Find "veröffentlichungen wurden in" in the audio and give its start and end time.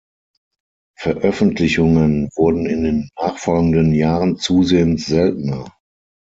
0.97-2.83